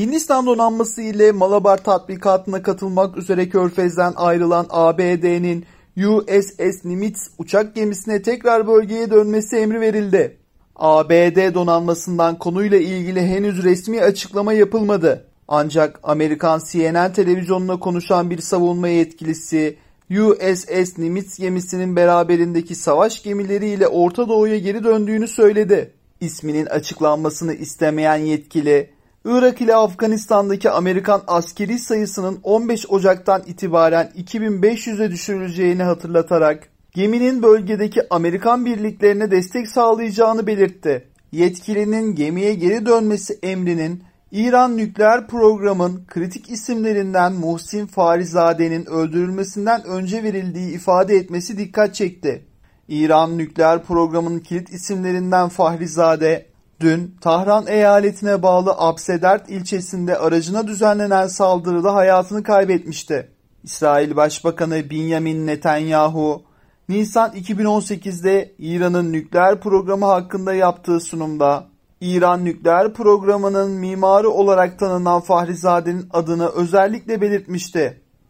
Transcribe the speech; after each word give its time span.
Hindistan 0.00 0.46
donanması 0.46 1.02
ile 1.02 1.32
Malabar 1.32 1.84
tatbikatına 1.84 2.62
katılmak 2.62 3.16
üzere 3.16 3.48
Körfez'den 3.48 4.12
ayrılan 4.16 4.66
ABD'nin 4.70 5.64
USS 5.96 6.84
Nimitz 6.84 7.30
uçak 7.38 7.74
gemisine 7.74 8.22
tekrar 8.22 8.66
bölgeye 8.66 9.10
dönmesi 9.10 9.56
emri 9.56 9.80
verildi. 9.80 10.38
ABD 10.76 11.54
donanmasından 11.54 12.38
konuyla 12.38 12.78
ilgili 12.78 13.20
henüz 13.26 13.64
resmi 13.64 14.00
açıklama 14.02 14.52
yapılmadı. 14.52 15.26
Ancak 15.48 16.00
Amerikan 16.02 16.60
CNN 16.70 17.12
televizyonuna 17.12 17.78
konuşan 17.78 18.30
bir 18.30 18.38
savunma 18.38 18.88
yetkilisi 18.88 19.76
USS 20.10 20.98
Nimitz 20.98 21.38
gemisinin 21.38 21.96
beraberindeki 21.96 22.74
savaş 22.74 23.22
gemileriyle 23.22 23.88
Orta 23.88 24.28
Doğu'ya 24.28 24.58
geri 24.58 24.84
döndüğünü 24.84 25.28
söyledi. 25.28 25.92
İsminin 26.20 26.66
açıklanmasını 26.66 27.54
istemeyen 27.54 28.16
yetkili, 28.16 28.99
Irak 29.24 29.60
ile 29.60 29.74
Afganistan'daki 29.74 30.70
Amerikan 30.70 31.22
askeri 31.26 31.78
sayısının 31.78 32.40
15 32.42 32.86
Ocak'tan 32.90 33.42
itibaren 33.46 34.12
2500'e 34.16 35.10
düşürüleceğini 35.10 35.82
hatırlatarak 35.82 36.68
geminin 36.94 37.42
bölgedeki 37.42 38.00
Amerikan 38.10 38.64
birliklerine 38.64 39.30
destek 39.30 39.68
sağlayacağını 39.68 40.46
belirtti. 40.46 41.08
Yetkilinin 41.32 42.14
gemiye 42.14 42.54
geri 42.54 42.86
dönmesi 42.86 43.38
emrinin 43.42 44.02
İran 44.32 44.76
nükleer 44.76 45.26
programın 45.26 46.04
kritik 46.06 46.50
isimlerinden 46.50 47.32
Muhsin 47.32 47.86
Farizade'nin 47.86 48.86
öldürülmesinden 48.86 49.84
önce 49.84 50.22
verildiği 50.22 50.74
ifade 50.74 51.16
etmesi 51.16 51.58
dikkat 51.58 51.94
çekti. 51.94 52.44
İran 52.88 53.38
nükleer 53.38 53.82
programının 53.82 54.38
kilit 54.38 54.70
isimlerinden 54.70 55.48
Fahrizade, 55.48 56.49
dün 56.80 57.16
Tahran 57.20 57.66
eyaletine 57.66 58.42
bağlı 58.42 58.74
Absedert 58.78 59.50
ilçesinde 59.50 60.18
aracına 60.18 60.66
düzenlenen 60.66 61.26
saldırıda 61.26 61.94
hayatını 61.94 62.42
kaybetmişti. 62.42 63.28
İsrail 63.64 64.16
Başbakanı 64.16 64.90
Benjamin 64.90 65.46
Netanyahu, 65.46 66.42
Nisan 66.88 67.30
2018'de 67.30 68.52
İran'ın 68.58 69.12
nükleer 69.12 69.60
programı 69.60 70.06
hakkında 70.06 70.54
yaptığı 70.54 71.00
sunumda 71.00 71.66
İran 72.00 72.44
nükleer 72.44 72.92
programının 72.92 73.70
mimarı 73.70 74.30
olarak 74.30 74.78
tanınan 74.78 75.20
Fahrizade'nin 75.20 76.06
adını 76.10 76.48
özellikle 76.48 77.20
belirtmişti. 77.20 77.99